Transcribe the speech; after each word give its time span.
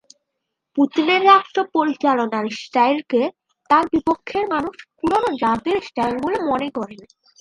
পুতিনের 0.77 1.21
রাষ্ট্রপরিচালনার 1.25 2.45
স্টাইলকে 2.61 3.21
তাঁর 3.69 3.85
বিপক্ষের 3.93 4.45
মানুষ 4.53 4.75
পুরোনো 4.97 5.29
জারদের 5.41 5.77
স্টাইল 5.87 6.15
বলে 6.23 6.37
মনে 6.49 6.67
করেন। 6.77 7.01